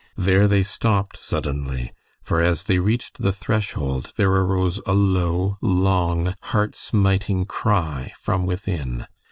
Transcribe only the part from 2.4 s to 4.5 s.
as they reached the threshold, there